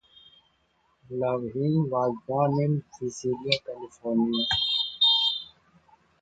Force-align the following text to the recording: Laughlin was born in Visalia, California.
Laughlin 1.11 1.87
was 1.87 2.17
born 2.25 2.53
in 2.53 2.83
Visalia, 2.99 3.59
California. 3.63 4.47